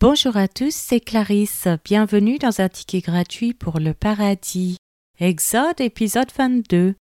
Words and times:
Bonjour 0.00 0.38
à 0.38 0.48
tous, 0.48 0.74
c'est 0.74 1.00
Clarisse. 1.00 1.68
Bienvenue 1.84 2.38
dans 2.38 2.62
un 2.62 2.70
ticket 2.70 3.00
gratuit 3.00 3.52
pour 3.52 3.78
le 3.80 3.92
paradis. 3.92 4.78
Exode 5.18 5.78
épisode 5.78 6.30
22. 6.34 6.94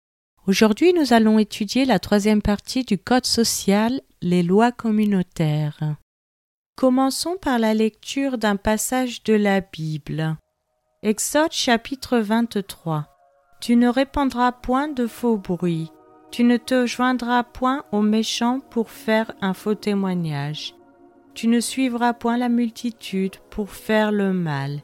Aujourd'hui, 0.48 0.93
nous 0.93 1.12
allons 1.12 1.39
étudier 1.39 1.84
la 1.84 2.01
troisième 2.01 2.43
partie 2.43 2.83
du 2.83 2.98
Code 2.98 3.25
social, 3.25 4.01
les 4.21 4.43
lois 4.43 4.73
communautaires. 4.73 5.95
Commençons 6.75 7.37
par 7.41 7.61
la 7.61 7.73
lecture 7.73 8.37
d'un 8.37 8.57
passage 8.57 9.23
de 9.23 9.35
la 9.35 9.61
Bible. 9.61 10.37
Exode 11.05 11.53
chapitre 11.53 12.19
23. 12.19 13.07
Tu 13.61 13.77
ne 13.77 13.87
répandras 13.87 14.51
point 14.51 14.88
de 14.88 15.07
faux 15.07 15.37
bruits. 15.37 15.93
Tu 16.33 16.43
ne 16.43 16.57
te 16.57 16.85
joindras 16.85 17.45
point 17.45 17.85
aux 17.93 18.02
méchants 18.02 18.59
pour 18.59 18.91
faire 18.91 19.30
un 19.41 19.55
faux 19.55 19.77
témoignage. 19.77 20.74
Tu 21.38 21.47
ne 21.47 21.60
suivras 21.60 22.15
point 22.15 22.37
la 22.37 22.48
multitude 22.48 23.37
pour 23.48 23.70
faire 23.70 24.10
le 24.10 24.33
mal, 24.33 24.83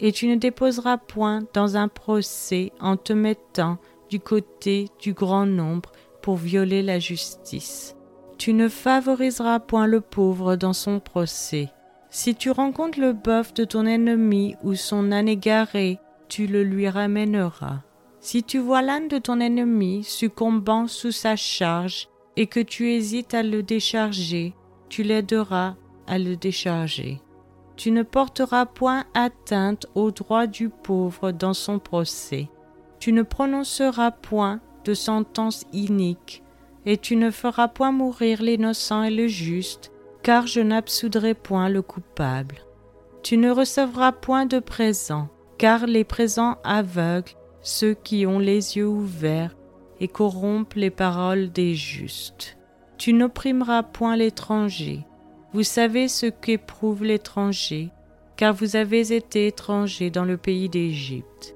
et 0.00 0.12
tu 0.12 0.28
ne 0.28 0.34
déposeras 0.34 0.98
point 0.98 1.40
dans 1.54 1.78
un 1.78 1.88
procès 1.88 2.72
en 2.78 2.98
te 2.98 3.14
mettant 3.14 3.78
du 4.10 4.20
côté 4.20 4.88
du 5.00 5.14
grand 5.14 5.46
nombre 5.46 5.92
pour 6.20 6.36
violer 6.36 6.82
la 6.82 6.98
justice. 6.98 7.96
Tu 8.36 8.52
ne 8.52 8.68
favoriseras 8.68 9.60
point 9.60 9.86
le 9.86 10.02
pauvre 10.02 10.56
dans 10.56 10.74
son 10.74 11.00
procès. 11.00 11.70
Si 12.10 12.34
tu 12.34 12.50
rencontres 12.50 13.00
le 13.00 13.14
bœuf 13.14 13.54
de 13.54 13.64
ton 13.64 13.86
ennemi 13.86 14.56
ou 14.62 14.74
son 14.74 15.10
âne 15.10 15.26
égaré, 15.26 15.98
tu 16.28 16.46
le 16.46 16.64
lui 16.64 16.86
ramèneras. 16.86 17.80
Si 18.20 18.42
tu 18.42 18.58
vois 18.58 18.82
l'âne 18.82 19.08
de 19.08 19.16
ton 19.16 19.40
ennemi 19.40 20.04
succombant 20.04 20.86
sous 20.86 21.12
sa 21.12 21.34
charge 21.34 22.10
et 22.36 22.46
que 22.46 22.60
tu 22.60 22.90
hésites 22.92 23.32
à 23.32 23.42
le 23.42 23.62
décharger, 23.62 24.52
tu 24.90 25.02
l'aideras 25.02 25.76
à 26.06 26.18
le 26.18 26.36
décharger. 26.36 27.20
Tu 27.76 27.90
ne 27.90 28.02
porteras 28.02 28.66
point 28.66 29.04
atteinte 29.14 29.86
au 29.94 30.10
droit 30.10 30.46
du 30.46 30.68
pauvre 30.68 31.32
dans 31.32 31.54
son 31.54 31.78
procès. 31.78 32.48
Tu 33.00 33.12
ne 33.12 33.22
prononceras 33.22 34.12
point 34.12 34.60
de 34.84 34.94
sentence 34.94 35.64
inique, 35.72 36.42
et 36.86 36.96
tu 36.96 37.16
ne 37.16 37.30
feras 37.30 37.68
point 37.68 37.92
mourir 37.92 38.42
l'innocent 38.42 39.02
et 39.02 39.10
le 39.10 39.26
juste, 39.26 39.90
car 40.22 40.46
je 40.46 40.60
n'absoudrai 40.60 41.34
point 41.34 41.68
le 41.68 41.82
coupable. 41.82 42.56
Tu 43.22 43.36
ne 43.36 43.50
recevras 43.50 44.12
point 44.12 44.46
de 44.46 44.58
présents, 44.58 45.28
car 45.58 45.86
les 45.86 46.04
présents 46.04 46.58
aveuglent 46.62 47.32
ceux 47.62 47.94
qui 47.94 48.26
ont 48.26 48.38
les 48.38 48.76
yeux 48.76 48.86
ouverts 48.86 49.56
et 50.00 50.08
corrompent 50.08 50.74
les 50.74 50.90
paroles 50.90 51.50
des 51.50 51.74
justes. 51.74 52.58
Tu 52.98 53.12
n'opprimeras 53.12 53.82
point 53.82 54.16
l'étranger, 54.16 55.06
vous 55.54 55.62
savez 55.62 56.08
ce 56.08 56.26
qu'éprouve 56.26 57.04
l'étranger, 57.04 57.90
car 58.36 58.52
vous 58.52 58.74
avez 58.74 59.14
été 59.14 59.46
étranger 59.46 60.10
dans 60.10 60.24
le 60.24 60.36
pays 60.36 60.68
d'Égypte. 60.68 61.54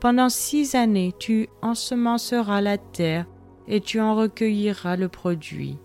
Pendant 0.00 0.28
six 0.28 0.74
années 0.74 1.14
tu 1.20 1.48
ensemenceras 1.62 2.60
la 2.60 2.78
terre, 2.78 3.26
et 3.68 3.80
tu 3.80 4.00
en 4.00 4.16
recueilliras 4.16 4.96
le 4.96 5.08
produit. 5.08 5.78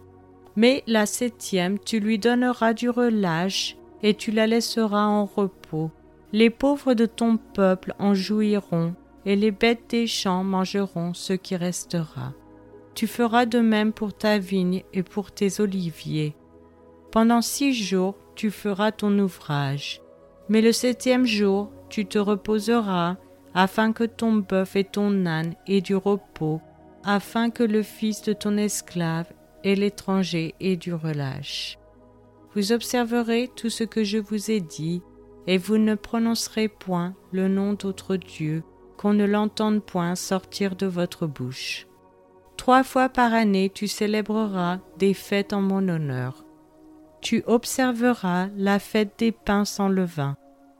Mais 0.56 0.84
la 0.88 1.06
septième 1.06 1.78
tu 1.78 2.00
lui 2.00 2.18
donneras 2.18 2.74
du 2.74 2.90
relâche, 2.90 3.78
et 4.02 4.16
tu 4.16 4.31
la 4.31 4.48
laisseras 4.48 5.06
en 5.06 5.26
repos. 5.26 5.92
Les 6.31 6.50
pauvres 6.50 6.96
de 6.96 7.06
ton 7.06 7.38
peuple 7.38 7.94
en 8.00 8.16
jouiront, 8.16 8.96
et 9.28 9.36
les 9.36 9.52
bêtes 9.52 9.92
des 9.92 10.08
champs 10.08 10.44
mangeront 10.44 11.14
ce 11.14 11.34
qui 11.34 11.56
restera. 11.56 12.34
Tu 12.96 13.06
feras 13.06 13.46
de 13.46 13.59
même 13.59 13.94
pour 13.94 14.12
ta 14.12 14.40
vigne 14.40 14.81
et 14.92 15.04
pour 15.04 15.31
tes 15.31 15.59
oliviers 15.59 16.36
pendant 17.13 17.44
six 17.44 17.75
jours 17.75 18.16
tu 18.34 18.50
feras 18.50 18.91
ton 18.91 19.19
ouvrage, 19.19 20.01
mais 20.50 20.62
le 20.62 20.72
septième 20.72 21.28
jour 21.28 21.72
tu 21.88 22.07
te 22.07 22.18
reposeras, 22.18 23.18
afin 23.53 23.94
que 23.94 24.03
ton 24.03 24.34
bœuf 24.34 24.75
et 24.75 24.84
ton 24.84 25.28
âne 25.28 25.53
aient 25.68 25.81
du 25.81 25.96
repos, 25.96 26.59
afin 27.03 27.51
que 27.51 27.62
le 27.62 27.84
fils 27.84 28.24
de 28.24 28.34
ton 28.34 28.57
esclave 28.57 29.31
et 29.63 29.75
l'étranger 29.75 30.56
aient 30.59 30.75
du 30.75 30.91
relâche. 30.91 31.78
Vous 32.56 32.72
observerez 32.72 33.51
tout 33.56 33.69
ce 33.69 33.84
que 33.84 34.03
je 34.03 34.18
vous 34.18 34.50
ai 34.50 34.59
dit, 34.59 35.03
et 35.45 35.59
vous 35.59 35.78
ne 35.78 35.94
prononcerez 35.94 36.68
point 36.68 37.13
le 37.31 37.47
nom 37.47 37.74
d'autre 37.74 38.16
Dieu, 38.16 38.63
qu'on 38.97 39.13
ne 39.13 39.25
l'entende 39.25 39.84
point 39.84 40.16
sortir 40.16 40.75
de 40.75 40.88
votre 40.88 41.28
bouche. 41.28 41.85
Trois 42.57 42.84
fois 42.84 43.07
par 43.07 43.35
année 43.35 43.69
tu 43.72 43.88
célébreras 43.88 44.80
des 44.97 45.13
fêtes 45.13 45.53
en 45.53 45.62
mon 45.62 45.88
honneur 45.88 46.43
tu 47.23 47.41
observeras 47.47 48.50
la 48.57 48.79
fête 48.79 49.13
des 49.17 49.31
pains 49.31 49.66
sans 49.66 49.88
levain. 49.88 50.35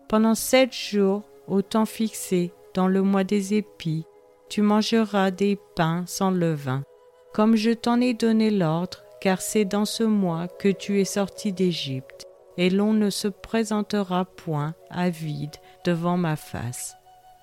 Pendant 0.10 0.36
sept 0.36 0.74
jours, 0.74 1.24
au 1.48 1.62
temps 1.62 1.86
fixé, 1.86 2.54
dans 2.74 2.88
le 2.88 3.02
mois 3.02 3.24
des 3.24 3.54
épis, 3.56 4.06
tu 4.50 4.62
mangeras 4.62 5.32
des 5.32 5.58
pains 5.76 6.04
sans 6.06 6.32
levain, 6.32 6.84
comme 7.34 7.56
je 7.56 7.72
t'en 7.72 8.02
ai 8.02 8.14
donné 8.14 8.52
l'ordre, 8.52 9.04
car 9.22 9.42
c'est 9.42 9.66
dans 9.66 9.86
ce 9.86 10.04
mois 10.04 10.48
que 10.48 10.68
tu 10.68 11.00
es 11.00 11.06
sorti 11.06 11.54
d'Égypte, 11.54 12.28
et 12.58 12.70
l'on 12.70 12.94
ne 12.94 13.10
se 13.10 13.30
présentera 13.30 14.26
point 14.26 14.76
à 14.90 15.10
vide 15.10 15.56
devant 15.86 16.18
ma 16.18 16.36
face. 16.36 16.96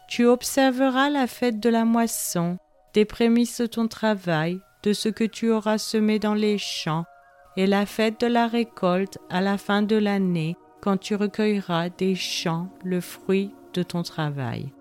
Tu 0.09 0.27
observeras 0.27 1.09
la 1.09 1.27
fête 1.27 1.59
de 1.59 1.71
la 1.71 1.84
moisson, 1.84 2.59
des 2.93 3.06
prémices 3.06 3.62
de 3.62 3.66
ton 3.66 3.89
travail, 3.89 4.60
de 4.83 4.93
ce 4.93 5.09
que 5.09 5.25
tu 5.25 5.50
auras 5.50 5.78
semé 5.78 6.19
dans 6.19 6.34
les 6.34 6.59
champs, 6.59 7.05
et 7.60 7.66
la 7.66 7.84
fête 7.84 8.22
de 8.22 8.26
la 8.26 8.47
récolte 8.47 9.19
à 9.28 9.43
la 9.43 9.59
fin 9.59 9.82
de 9.82 9.97
l'année, 9.97 10.56
quand 10.81 10.97
tu 10.97 11.15
recueilleras 11.15 11.91
des 11.91 12.15
champs 12.15 12.71
le 12.84 13.03
fruit 13.03 13.50
de 13.75 13.82
ton 13.82 14.03
travail. 14.03 14.72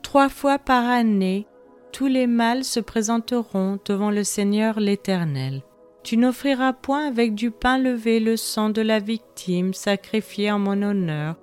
Trois 0.00 0.28
fois 0.28 0.60
par 0.60 0.88
année, 0.88 1.48
tous 1.90 2.06
les 2.06 2.28
mâles 2.28 2.62
se 2.62 2.78
présenteront 2.78 3.80
devant 3.84 4.12
le 4.12 4.22
Seigneur 4.22 4.78
l'Éternel. 4.78 5.62
Tu 6.04 6.16
n'offriras 6.16 6.72
point 6.72 7.04
avec 7.04 7.34
du 7.34 7.50
pain 7.50 7.78
levé 7.78 8.20
le 8.20 8.36
sang 8.36 8.70
de 8.70 8.80
la 8.80 9.00
victime 9.00 9.74
sacrifiée 9.74 10.52
en 10.52 10.60
mon 10.60 10.82
honneur, 10.82 11.34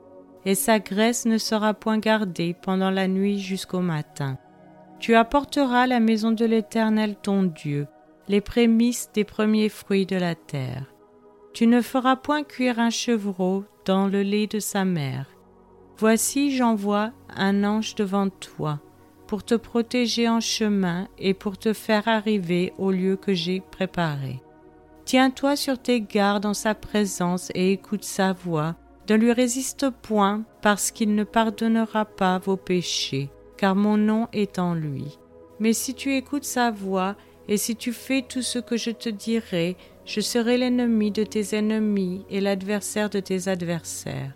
et 0.45 0.55
sa 0.55 0.79
graisse 0.79 1.25
ne 1.25 1.37
sera 1.37 1.73
point 1.73 1.97
gardée 1.97 2.55
pendant 2.61 2.91
la 2.91 3.09
nuit 3.09 3.39
jusqu'au 3.39 3.81
matin. 3.81 4.37
Tu 5.01 5.15
apporteras 5.15 5.85
la 5.85 5.99
maison 5.99 6.31
de 6.31 6.45
l'Éternel 6.45 7.17
ton 7.21 7.43
Dieu, 7.43 7.87
les 8.27 8.41
prémices 8.41 9.09
des 9.13 9.23
premiers 9.23 9.69
fruits 9.69 10.05
de 10.05 10.15
la 10.15 10.35
terre. 10.35 10.85
Tu 11.53 11.67
ne 11.67 11.81
feras 11.81 12.15
point 12.15 12.43
cuire 12.43 12.79
un 12.79 12.89
chevreau 12.89 13.65
dans 13.85 14.07
le 14.07 14.21
lait 14.21 14.47
de 14.47 14.59
sa 14.59 14.85
mère. 14.85 15.27
Voici 15.97 16.55
j'envoie 16.55 17.11
un 17.35 17.63
ange 17.63 17.95
devant 17.95 18.29
toi, 18.29 18.79
pour 19.27 19.43
te 19.43 19.55
protéger 19.55 20.27
en 20.27 20.39
chemin 20.39 21.07
et 21.17 21.33
pour 21.33 21.57
te 21.57 21.73
faire 21.73 22.07
arriver 22.07 22.73
au 22.77 22.91
lieu 22.91 23.15
que 23.15 23.33
j'ai 23.33 23.61
préparé. 23.61 24.41
Tiens-toi 25.05 25.55
sur 25.55 25.77
tes 25.77 26.01
gardes 26.01 26.45
en 26.45 26.53
sa 26.53 26.73
présence 26.73 27.51
et 27.53 27.73
écoute 27.73 28.03
sa 28.03 28.33
voix. 28.33 28.75
Ne 29.09 29.17
lui 29.17 29.33
résiste 29.33 29.89
point, 29.89 30.43
parce 30.61 30.89
qu'il 30.89 31.15
ne 31.15 31.25
pardonnera 31.25 32.05
pas 32.05 32.37
vos 32.37 32.55
péchés, 32.55 33.29
car 33.57 33.75
mon 33.75 33.97
nom 33.97 34.29
est 34.31 34.57
en 34.57 34.73
lui. 34.73 35.19
Mais 35.59 35.73
si 35.73 35.93
tu 35.95 36.15
écoutes 36.15 36.45
sa 36.45 36.71
voix 36.71 37.17
et 37.51 37.57
si 37.57 37.75
tu 37.75 37.91
fais 37.91 38.21
tout 38.21 38.41
ce 38.41 38.59
que 38.59 38.77
je 38.77 38.91
te 38.91 39.09
dirai, 39.09 39.75
je 40.05 40.21
serai 40.21 40.57
l'ennemi 40.57 41.11
de 41.11 41.25
tes 41.25 41.53
ennemis 41.53 42.23
et 42.29 42.39
l'adversaire 42.39 43.09
de 43.09 43.19
tes 43.19 43.49
adversaires. 43.49 44.31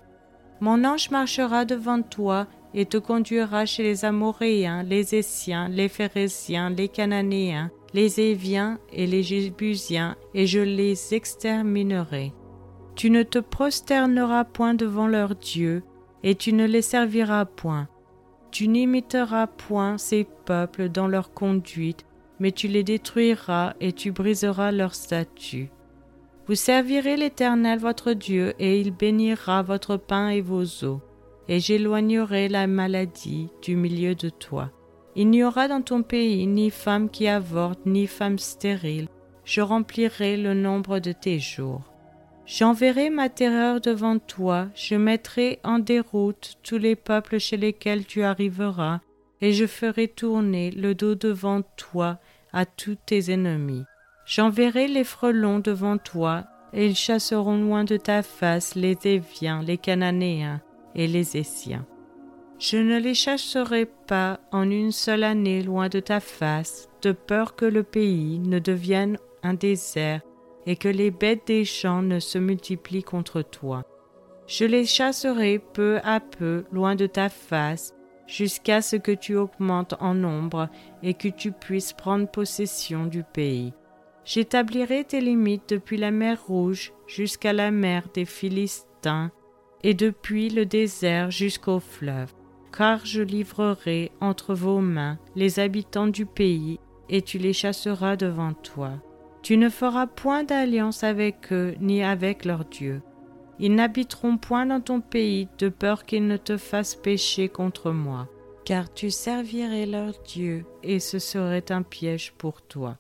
Mon 0.60 0.84
ange 0.84 1.10
marchera 1.12 1.64
devant 1.64 2.02
toi 2.02 2.46
et 2.74 2.86
te 2.86 2.98
conduira 2.98 3.66
chez 3.66 3.84
les 3.84 4.04
Amoréens, 4.04 4.84
les 4.84 5.16
Essiens, 5.16 5.70
les 5.70 5.88
Phérésiens, 5.88 6.70
les 6.72 6.90
Cananéens, 6.90 7.72
les 7.94 8.20
Éviens 8.20 8.80
et 8.92 9.08
les 9.08 9.24
Jébusiens, 9.24 10.18
et 10.34 10.46
je 10.46 10.60
les 10.60 11.14
exterminerai. 11.14 12.34
Tu 12.96 13.10
ne 13.10 13.24
te 13.24 13.40
prosterneras 13.40 14.44
point 14.44 14.74
devant 14.74 15.08
leurs 15.08 15.36
dieux, 15.36 15.84
et 16.24 16.36
tu 16.36 16.52
ne 16.52 16.66
les 16.66 16.82
serviras 16.82 17.46
point. 17.46 17.88
Tu 18.52 18.68
n'imiteras 18.68 19.48
point 19.48 19.98
ces 19.98 20.28
peuples 20.44 20.90
dans 20.90 21.08
leur 21.08 21.34
conduite, 21.34 22.06
mais 22.40 22.52
tu 22.52 22.68
les 22.68 22.84
détruiras 22.84 23.74
et 23.80 23.94
tu 23.94 24.12
briseras 24.12 24.72
leurs 24.72 24.96
statues. 24.96 25.70
Vous 26.48 26.56
servirez 26.56 27.18
l'Éternel 27.18 27.80
votre 27.80 28.14
Dieu, 28.14 28.54
et 28.60 28.80
il 28.80 28.92
bénira 28.92 29.64
votre 29.64 29.98
pain 29.98 30.30
et 30.30 30.42
vos 30.42 30.64
eaux, 30.84 31.02
et 31.48 31.60
j'éloignerai 31.60 32.50
la 32.50 32.68
maladie 32.68 33.50
du 33.64 33.76
milieu 33.76 34.14
de 34.14 34.30
toi. 34.30 34.72
Il 35.16 35.30
n'y 35.30 35.44
aura 35.44 35.68
dans 35.68 35.82
ton 35.82 36.04
pays 36.04 36.46
ni 36.46 36.70
femme 36.70 37.10
qui 37.10 37.28
avorte, 37.28 37.80
ni 37.86 38.06
femme 38.06 38.38
stérile. 38.38 39.08
Je 39.44 39.62
remplirai 39.62 40.38
le 40.38 40.54
nombre 40.54 41.00
de 41.00 41.14
tes 41.14 41.40
jours. 41.40 41.82
J'enverrai 42.46 43.10
ma 43.10 43.30
terreur 43.30 43.82
devant 43.82 44.20
toi, 44.20 44.68
je 44.76 44.96
mettrai 44.96 45.60
en 45.64 45.80
déroute 45.80 46.56
tous 46.62 46.78
les 46.78 46.96
peuples 46.96 47.40
chez 47.40 47.58
lesquels 47.58 48.06
tu 48.06 48.22
arriveras, 48.22 49.00
et 49.42 49.54
je 49.54 49.66
ferai 49.66 50.08
tourner 50.08 50.72
le 50.72 50.96
dos 50.96 51.16
devant 51.16 51.62
toi 51.78 52.20
à 52.54 52.66
tous 52.66 52.96
tes 53.06 53.32
ennemis. 53.32 53.84
J'enverrai 54.26 54.88
les 54.88 55.04
frelons 55.04 55.60
devant 55.60 55.98
toi, 55.98 56.46
et 56.74 56.88
ils 56.88 56.96
chasseront 56.96 57.58
loin 57.58 57.84
de 57.84 57.98
ta 57.98 58.24
face 58.24 58.76
les 58.76 58.98
Éviens, 59.06 59.62
les 59.62 59.78
Cananéens 59.78 60.62
et 60.96 61.08
les 61.08 61.38
Essiens. 61.38 61.86
Je 62.58 62.78
ne 62.78 62.98
les 62.98 63.14
chasserai 63.14 63.86
pas 64.08 64.40
en 64.52 64.70
une 64.70 64.92
seule 64.92 65.24
année 65.24 65.62
loin 65.62 65.90
de 65.90 66.00
ta 66.00 66.20
face, 66.20 66.90
de 67.02 67.12
peur 67.12 67.56
que 67.56 67.66
le 67.66 67.84
pays 67.84 68.40
ne 68.40 68.60
devienne 68.60 69.18
un 69.44 69.54
désert 69.54 70.22
et 70.66 70.76
que 70.76 70.88
les 70.88 71.12
bêtes 71.12 71.48
des 71.48 71.66
champs 71.66 72.02
ne 72.02 72.20
se 72.20 72.38
multiplient 72.38 73.04
contre 73.04 73.42
toi. 73.42 73.84
Je 74.48 74.66
les 74.66 74.86
chasserai 74.86 75.60
peu 75.60 76.00
à 76.04 76.20
peu 76.20 76.64
loin 76.72 76.96
de 76.96 77.08
ta 77.08 77.30
face, 77.30 77.94
jusqu'à 78.28 78.82
ce 78.82 78.96
que 78.96 79.12
tu 79.12 79.36
augmentes 79.36 79.96
en 80.00 80.14
nombre 80.14 80.70
et 81.04 81.14
que 81.14 81.28
tu 81.28 81.52
puisses 81.52 81.94
prendre 81.94 82.28
possession 82.28 83.06
du 83.06 83.24
pays. 83.24 83.74
J'établirai 84.26 85.04
tes 85.04 85.22
limites 85.22 85.70
depuis 85.70 85.98
la 85.98 86.12
mer 86.12 86.44
Rouge 86.48 86.94
jusqu'à 87.08 87.54
la 87.54 87.70
mer 87.70 88.08
des 88.14 88.26
Philistins, 88.26 89.32
et 89.84 89.94
depuis 89.94 90.50
le 90.50 90.66
désert 90.66 91.30
jusqu'au 91.30 91.80
fleuve, 91.80 92.34
car 92.76 93.06
je 93.06 93.22
livrerai 93.22 94.12
entre 94.20 94.56
vos 94.56 94.80
mains 94.80 95.20
les 95.36 95.60
habitants 95.60 96.08
du 96.08 96.26
pays, 96.26 96.80
et 97.08 97.22
tu 97.22 97.38
les 97.38 97.54
chasseras 97.54 98.16
devant 98.16 98.54
toi. 98.54 98.94
Tu 99.44 99.58
ne 99.58 99.70
feras 99.70 100.08
point 100.08 100.44
d'alliance 100.44 101.04
avec 101.04 101.54
eux 101.54 101.76
ni 101.80 102.02
avec 102.04 102.46
leurs 102.46 102.66
dieux. 102.66 103.04
Ils 103.60 103.74
n'habiteront 103.74 104.38
point 104.38 104.66
dans 104.66 104.82
ton 104.82 105.02
pays 105.02 105.48
de 105.58 105.70
peur 105.70 106.06
qu'ils 106.06 106.28
ne 106.28 106.38
te 106.38 106.58
fassent 106.58 106.96
pécher 106.96 107.50
contre 107.50 107.92
moi, 107.92 108.28
car 108.66 108.94
tu 108.94 109.12
servirais 109.12 109.86
leur 109.86 110.14
Dieu, 110.26 110.66
et 110.84 111.00
ce 111.00 111.20
serait 111.20 111.72
un 111.72 111.82
piège 111.82 112.34
pour 112.38 112.62
toi. 112.62 112.98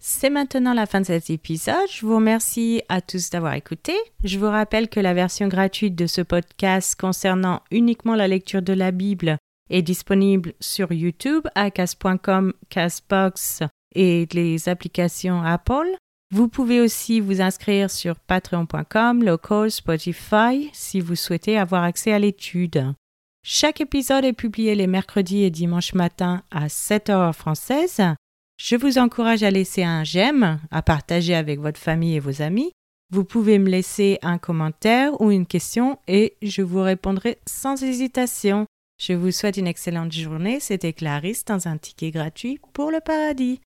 C'est 0.00 0.30
maintenant 0.30 0.74
la 0.74 0.86
fin 0.86 1.00
de 1.00 1.06
cet 1.06 1.28
épisode. 1.28 1.88
Je 1.90 2.06
vous 2.06 2.14
remercie 2.14 2.82
à 2.88 3.00
tous 3.00 3.30
d'avoir 3.30 3.54
écouté. 3.54 3.94
Je 4.22 4.38
vous 4.38 4.46
rappelle 4.48 4.88
que 4.88 5.00
la 5.00 5.12
version 5.12 5.48
gratuite 5.48 5.96
de 5.96 6.06
ce 6.06 6.20
podcast 6.20 6.98
concernant 6.98 7.62
uniquement 7.72 8.14
la 8.14 8.28
lecture 8.28 8.62
de 8.62 8.72
la 8.72 8.92
Bible 8.92 9.38
est 9.70 9.82
disponible 9.82 10.54
sur 10.60 10.92
YouTube 10.92 11.46
à 11.56 11.70
cas.com, 11.70 12.52
Casbox 12.68 13.64
et 13.94 14.28
les 14.32 14.68
applications 14.68 15.42
Apple. 15.42 15.96
Vous 16.30 16.48
pouvez 16.48 16.80
aussi 16.80 17.20
vous 17.20 17.40
inscrire 17.40 17.90
sur 17.90 18.16
patreon.com, 18.16 19.24
local, 19.24 19.70
Spotify 19.70 20.68
si 20.74 21.00
vous 21.00 21.16
souhaitez 21.16 21.56
avoir 21.56 21.84
accès 21.84 22.12
à 22.12 22.18
l'étude. 22.18 22.92
Chaque 23.42 23.80
épisode 23.80 24.26
est 24.26 24.34
publié 24.34 24.74
les 24.74 24.86
mercredis 24.86 25.44
et 25.44 25.50
dimanches 25.50 25.94
matin 25.94 26.42
à 26.50 26.68
7 26.68 27.08
heures 27.08 27.34
française. 27.34 28.02
Je 28.60 28.76
vous 28.76 28.98
encourage 28.98 29.42
à 29.42 29.50
laisser 29.50 29.84
un 29.84 30.04
j'aime, 30.04 30.60
à 30.70 30.82
partager 30.82 31.34
avec 31.34 31.60
votre 31.60 31.80
famille 31.80 32.16
et 32.16 32.20
vos 32.20 32.42
amis. 32.42 32.72
Vous 33.10 33.24
pouvez 33.24 33.58
me 33.58 33.70
laisser 33.70 34.18
un 34.20 34.36
commentaire 34.36 35.18
ou 35.22 35.30
une 35.30 35.46
question 35.46 35.98
et 36.08 36.36
je 36.42 36.60
vous 36.60 36.82
répondrai 36.82 37.38
sans 37.46 37.82
hésitation. 37.82 38.66
Je 39.00 39.14
vous 39.14 39.30
souhaite 39.30 39.56
une 39.56 39.66
excellente 39.66 40.12
journée. 40.12 40.60
C'était 40.60 40.92
Clarisse 40.92 41.46
dans 41.46 41.68
un 41.68 41.78
ticket 41.78 42.10
gratuit 42.10 42.60
pour 42.74 42.90
le 42.90 43.00
paradis. 43.00 43.60